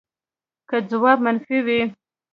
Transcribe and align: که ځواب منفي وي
که 0.69 0.77
ځواب 0.89 1.17
منفي 1.25 1.59
وي 1.65 1.81